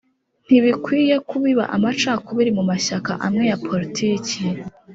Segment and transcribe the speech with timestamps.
[0.45, 4.41] Ntibikwiye kubiba amacakubiri mu mashyaka amwe ya poritiki